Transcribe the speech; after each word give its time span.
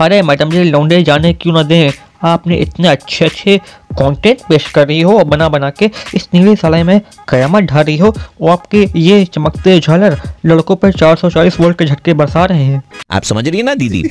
अरे 0.00 0.20
मैडम 0.22 0.50
जी 0.50 0.62
लौंडे 0.64 1.02
जाने 1.02 1.32
क्यों 1.32 1.52
ना 1.54 1.62
दें? 1.62 1.90
आपने 2.24 2.56
इतने 2.56 2.88
अच्छे 2.88 3.24
अच्छे 3.24 3.56
कंटेंट 3.98 4.40
पेश 4.48 4.68
कर 4.70 4.86
रही 4.88 5.00
हो 5.00 5.18
और 5.18 5.24
बना 5.24 5.48
बना 5.48 5.70
के। 5.70 5.90
इस 6.14 6.28
नीली 6.34 6.56
सलाई 6.56 6.82
में 6.82 7.00
कयामत 7.28 7.62
ढा 7.62 7.80
रही 7.80 7.96
हो 7.98 8.14
और 8.42 8.50
आपके 8.50 8.88
ये 8.96 9.24
चमकते 9.24 9.78
झालर 9.80 10.20
लड़कों 10.46 10.76
पर 10.76 10.92
440 10.92 11.60
वोल्ट 11.60 11.78
के 11.78 11.84
झटके 11.84 12.14
बरसा 12.14 12.44
रहे 12.44 12.64
हैं। 12.64 12.82
आप 13.10 13.22
समझ 13.22 13.48
रही 13.48 13.58
है 13.58 13.64
ना 13.64 13.74
दीदी? 13.74 14.02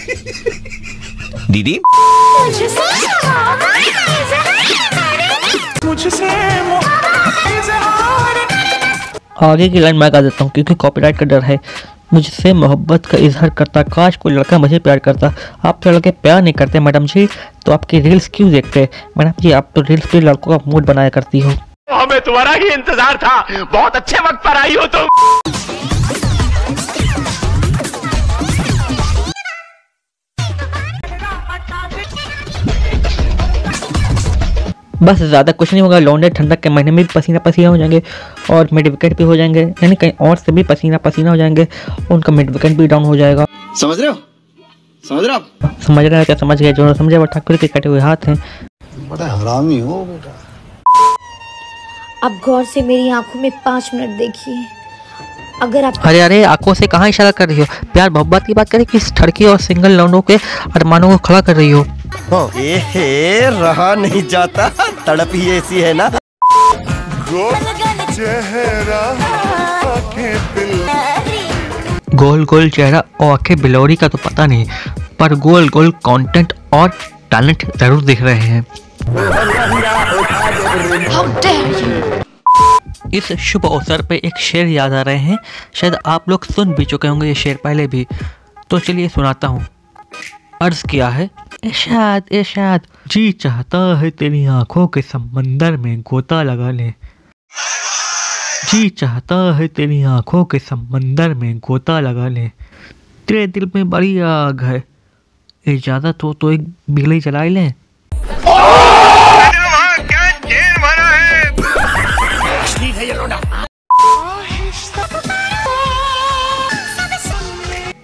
दीदी? 1.51 1.79
आगे 9.41 9.69
की 9.69 9.79
लाइन 9.79 9.95
मैं 9.95 10.13
गा 10.13 10.21
देता 10.21 10.43
हूँ 10.43 10.51
क्योंकि 10.51 10.75
कॉपीराइट 10.75 11.17
का 11.17 11.25
डर 11.25 11.41
है। 11.41 11.59
मुझसे 12.13 12.53
मोहब्बत 12.53 13.05
का 13.05 13.17
इजहार 13.17 13.49
करता, 13.49 13.81
काश 13.83 14.15
कोई 14.15 14.33
लड़का 14.33 14.57
मुझे 14.57 14.79
प्यार 14.79 14.99
करता। 14.99 15.33
आप 15.65 15.79
तो 15.83 15.91
लड़के 15.91 16.11
प्यार 16.11 16.41
नहीं 16.41 16.53
करते, 16.53 16.79
मैडम 16.79 17.05
जी 17.05 17.27
तो 17.65 17.71
आपकी 17.71 17.99
रील्स 17.99 18.29
क्यों 18.33 18.51
देखते? 18.51 18.87
मैडम 19.17 19.41
जी, 19.41 19.51
आप 19.51 19.69
तो 19.75 19.81
रील्स 19.81 20.05
पे 20.11 20.21
लड़कों 20.21 20.57
का 20.57 20.71
मूड 20.71 20.85
बनाया 20.85 21.09
करती 21.09 21.39
हो। 21.39 21.51
हमें 21.91 22.19
तुम्हारा 22.21 22.51
ही 22.51 22.69
इंतज़ार 22.69 23.17
था। 23.17 23.39
बहुत 23.63 23.95
अच्छे 23.95 24.19
वक्त 24.19 24.43
पर 24.45 24.57
आई 24.57 24.75
हो 24.75 24.85
तुम। 24.87 25.52
बस 35.05 35.21
ज़्यादा 35.21 35.51
कुछ 35.51 35.71
नहीं 35.73 35.81
होगा 35.81 35.99
लौंडे 35.99 36.29
ठंडक 36.29 36.59
के 36.61 36.69
महीने 36.69 36.91
में 36.91 37.03
भी 37.05 37.11
पसीना 37.15 37.39
पसीना 37.45 37.69
हो 37.69 37.77
जाएँगे 37.77 38.01
और 38.51 38.67
मिड 38.73 38.87
विकेट 38.87 39.17
भी 39.17 39.23
हो 39.23 39.35
जाएँगे 39.35 39.61
यानी 39.61 39.95
कहीं 39.95 40.11
और 40.27 40.35
से 40.37 40.51
भी 40.51 40.63
पसीना 40.63 40.97
पसीना 41.05 41.29
हो 41.29 41.37
जाएँगे 41.37 41.67
उनका 42.11 42.33
मिड 42.33 42.49
विकेट 42.51 42.77
भी 42.77 42.87
डाउन 42.87 43.03
हो 43.05 43.15
जाएगा। 43.17 43.45
समझ 43.81 43.99
रहे 43.99 44.09
हो? 44.09 44.15
समझ 45.03 45.23
रहे 45.25 45.35
हो 45.35 45.69
समझ 45.85 46.05
रहे 46.05 46.15
हैं 46.15 46.25
क्या? 46.25 46.35
समझ 46.35 46.61
गए 46.61 46.73
जो 46.73 46.93
समझे 46.93 47.17
वो 47.17 47.25
ठाकुर 47.33 47.57
के 47.57 47.67
कटे 47.67 47.89
हुए 47.89 47.99
हाथ 47.99 48.27
हैं। 48.27 48.35
बड़ा 49.09 49.27
हरामी 49.27 49.79
हो 49.79 50.03
बेटा। 50.05 50.39
आप 52.25 52.39
गौर 52.45 52.63
से 52.65 52.81
मेरी 52.81 53.09
आँखों 53.09 53.41
में 53.41 53.51
पाँच 53.65 53.89
मिनट 53.93 54.17
देखिए। 54.17 54.65
अगर 55.61 55.83
आप 55.85 55.93
अरे 56.05 56.19
अरे 56.21 56.43
आँखों 56.43 56.73
से 56.73 56.87
कहाँ 56.87 57.09
इशारा 57.09 57.31
कर 57.31 57.47
रही 57.49 57.59
हो? 57.59 57.65
प्यार 57.93 58.09
मोहब्बत 58.09 58.45
की 58.47 58.53
बात 58.53 58.69
करें 58.69 58.85
किस 58.85 59.11
ठड़की 59.15 59.45
और 59.45 59.57
सिंगल 59.61 59.91
लौंडों 59.91 60.21
के 60.21 60.35
अरमानों 60.75 61.09
को 61.11 61.17
खड़ा 61.17 61.41
कर 61.41 61.55
रही 61.55 61.69
हो? 61.71 61.85
ए 62.57 63.39
रहा 63.53 63.93
नहीं 63.95 64.21
जाता। 64.27 64.67
तड़प 65.05 65.31
ही 65.33 65.49
ऐसी 65.51 65.81
है 65.81 65.93
ना। 65.93 66.09
गोल 72.15 72.43
गोल 72.45 72.69
चेहरा 72.69 72.99
और 73.21 73.31
आँखें 73.31 73.61
बिलोरी 73.61 73.95
का 73.95 74.07
तो 74.07 74.17
पता 74.17 74.45
नहीं 74.45 74.65
पर 75.19 75.33
गोल 75.35 75.69
गोल 75.69 75.91
कंटेंट 76.05 76.53
और 76.73 76.89
टैलेंट 77.31 77.65
ज़रूर 77.77 78.03
दिख 78.03 78.21
रहे 78.21 78.39
हैं। 78.39 78.65
इस 83.13 83.31
शुभ 83.41 83.65
अवसर 83.65 84.01
पे 84.01 84.15
एक 84.15 84.37
शेर 84.41 84.67
याद 84.67 84.93
आ 84.93 85.01
रहे 85.01 85.17
हैं। 85.17 85.37
शायद 85.73 85.97
आप 86.05 86.29
लोग 86.29 86.45
सुन 86.45 86.73
भी 86.73 86.85
चुके 86.85 87.07
होंगे 87.07 87.27
ये 87.27 87.35
शेर 87.35 87.57
पहले 87.63 87.87
भी। 87.87 88.05
तो 88.69 88.79
चलिए 88.79 89.09
सुनाता 89.09 89.47
हूँ। 89.47 89.65
अर्ज़ 90.61 90.85
किया 90.87 91.07
है 91.09 91.29
इरशाद 91.63 92.23
इशाद 92.31 92.81
जी, 93.07 93.31
चाहता 93.31 93.99
है 93.99 94.09
तेरी 94.11 94.45
आँखों 94.45 94.87
के 94.87 95.01
समंदर 95.01 95.77
में 95.77 96.01
गोता 96.01 96.43
लगा 96.43 96.71
ले। 96.71 96.89
जी, 98.71 98.89
चाहता 98.89 99.55
है 99.55 99.67
तेरी 99.67 100.03
आँखों 100.03 100.45
के 100.45 100.59
समंदर 100.59 101.33
में 101.33 101.59
गोता 101.59 101.99
लगा 101.99 102.27
ले। 102.27 102.47
तेरे 103.27 103.47
दिल 103.47 103.71
में 103.75 103.89
बड़ी 103.89 104.19
आग 104.19 104.63
है। 104.63 104.83
इजाज़त 105.65 106.23
हो 106.23 106.33
तो 106.33 106.51
एक 106.51 106.73
बिगड़ी 106.89 107.21
चलाई 107.21 107.49
लें। 107.49 107.73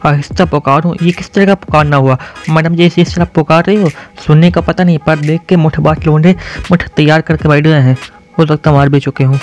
आहिस्ता 0.06 0.46
पुकारूं 0.46 0.94
ये 1.02 1.12
किस 1.12 1.32
तरह 1.34 1.46
का 1.46 1.56
पुकारना 1.56 1.98
हुआ? 1.98 2.18
मैडम 2.50 2.76
जी, 2.76 2.86
इस 2.98 3.16
तरह 3.16 3.26
पुकार 3.26 3.64
रही 3.66 3.76
हो? 3.76 3.90
सुनने 4.26 4.52
का 4.52 4.62
पता 4.62 4.84
नहीं, 4.84 4.98
पर 4.98 5.20
देख 5.20 5.42
के 5.50 5.56
मुठ 5.56 5.80
बाट 5.80 6.06
लोंडे 6.06 6.36
मुठ 6.72 6.84
तैयार 6.96 7.22
करके 7.22 7.50
बैठ 7.50 7.64
गए 7.64 7.80
हैं। 7.82 7.98
हो 8.40 8.46
सकता 8.46 8.72
मार 8.72 8.90
भी 8.90 9.00
चुके 9.00 9.24
हूँ। 9.24 9.40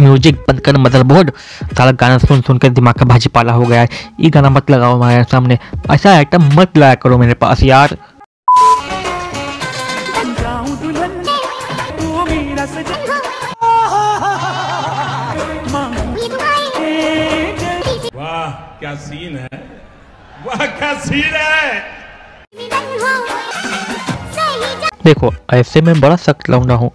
म्यूज़िक 0.00 0.36
बंद 0.48 0.60
कर 0.60 0.76
मदरबोर्ड 0.76 1.30
सारा 1.76 1.90
गाना 1.92 2.18
सुन 2.18 2.40
सुन 2.42 2.58
कर 2.58 2.68
दिमाग 2.68 2.94
का 2.94 3.04
भाजी 3.04 3.28
पाला 3.28 3.52
हो 3.52 3.64
गया 3.64 3.80
है। 3.80 3.88
ये 4.20 4.30
गाना 4.30 4.50
मत 4.50 4.70
लगाओ 4.70 4.94
हमारे 4.94 5.24
सामने। 5.24 5.58
ऐसा 5.90 6.14
आइटम 6.14 6.50
मत 6.54 6.76
लाया 6.76 6.94
करो 6.94 7.18
मेरे 7.18 7.34
पास, 7.34 7.62
यार। 7.62 7.96
वाह 12.56 13.33
क्या 18.80 18.94
सीन 19.02 19.36
है? 19.36 19.62
वाह 20.46 20.66
क्या 20.68 20.92
सीन 21.00 21.34
है? 21.34 21.82
देखो 25.04 25.32
ऐसे 25.52 25.80
में 25.82 26.00
बड़ा 26.00 26.16
सख्त 26.18 26.50
लौंडा 26.50 26.74
हूँ 26.74 26.90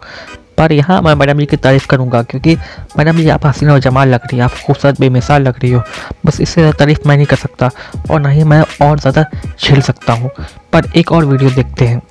पर 0.58 0.72
यहाँ 0.72 1.02
मैं 1.02 1.14
मैडम 1.16 1.40
जी 1.40 1.46
की 1.46 1.58
तारीफ़ 1.58 1.86
करूँगा 1.88 2.22
क्योंकि 2.24 2.56
मैडम 2.98 3.18
जी 3.18 3.28
आप 3.30 3.46
हसीना 3.46 3.74
और 3.74 3.80
जमाल 3.80 4.10
लग 4.10 4.22
रही 4.22 4.38
है 4.38 4.44
आप 4.44 4.54
खूबसूरत 4.66 5.00
बेमिसाल 5.02 5.42
लग 5.44 5.60
रही 5.62 5.72
हो। 5.72 5.82
बस 6.26 6.40
इससे 6.42 6.62
ज़्यादा 6.62 6.78
तारीफ़ 6.80 7.08
मैं 7.08 7.16
नहीं 7.16 7.26
कर 7.26 7.36
सकता 7.38 7.70
और 8.12 8.20
ना 8.22 8.30
ही 8.30 8.44
मैं 8.44 8.62
और 8.88 9.00
ज़्यादा 9.00 9.26
झेल 9.60 9.82
सकता 9.82 10.14
हूँ। 10.14 10.30
पर 10.74 10.92
एक 10.98 11.12
और 11.12 11.26
वीडियो 11.26 11.50
देखते 11.52 11.88
हैं 11.88 12.02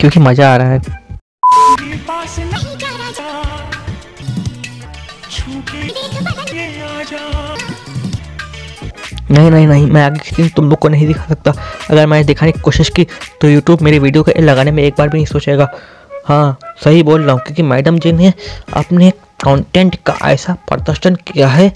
क्योंकि 0.00 0.20
मज़ा 0.20 0.52
आ 0.52 0.56
रहा 0.56 0.68
है। 0.68 0.98
नहीं 9.30 9.50
नहीं 9.50 9.66
नहीं, 9.66 9.86
मैं 9.86 10.02
आगे 10.02 10.18
किसी 10.20 10.48
तुम 10.48 10.68
लोग 10.70 10.78
को 10.78 10.88
नहीं 10.88 11.06
दिखा 11.06 11.24
सकता। 11.24 11.52
अगर 11.90 12.06
मैंने 12.06 12.24
दिखाने 12.24 12.52
की 12.52 12.60
कोशिश 12.60 12.88
की 12.88 13.06
तो 13.40 13.48
यूट्यूब 13.48 13.80
मेरी 13.82 13.98
वीडियो 13.98 14.22
को 14.22 14.40
लगाने 14.40 14.70
में 14.70 14.82
एक 14.82 14.94
बार 14.98 15.08
भी 15.08 15.18
नहीं 15.18 15.26
सोचेगा। 15.26 15.68
हाँ 16.26 16.58
सही 16.84 17.02
बोल 17.02 17.22
रहा 17.22 17.32
हूँ, 17.32 17.40
क्योंकि 17.40 17.62
मैडम 17.64 17.98
जी 17.98 18.12
ने 18.12 18.32
अपने 18.74 19.10
कंटेंट 19.44 19.96
का 20.06 20.16
ऐसा 20.24 20.54
प्रदर्शन 20.68 21.14
किया 21.26 21.48
है 21.48 21.72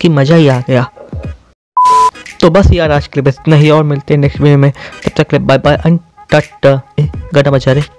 कि 0.00 0.08
मज़ा 0.08 0.36
ही 0.36 0.48
आ 0.48 0.60
गया। 0.60 0.86
तो 2.40 2.50
बस 2.50 2.70
यार, 2.72 2.90
आज 2.90 3.06
के 3.06 3.20
लिए 3.20 3.30
बस 3.30 3.38
इतना 3.40 3.56
ही, 3.56 3.70
और 3.70 3.84
मिलते 3.84 4.14
हैं 4.14 4.20
नेक्स्ट 4.20 4.40
वीडियो 4.40 4.58
में। 4.58 4.72
तब 5.04 5.22
तक 5.22 5.34
बाय 5.36 5.58
बाय 5.58 5.98
गाना 7.34 7.50
बजा 7.50 7.72
रहे 7.72 7.97